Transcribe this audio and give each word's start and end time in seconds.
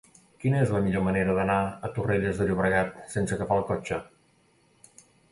Quina 0.43 0.59
és 0.59 0.69
la 0.75 0.79
millor 0.83 1.03
manera 1.07 1.33
d'anar 1.39 1.57
a 1.87 1.91
Torrelles 1.97 2.39
de 2.43 2.47
Llobregat 2.47 2.97
sense 3.17 3.35
agafar 3.37 3.59
el 3.61 3.67
cotxe? 3.67 3.99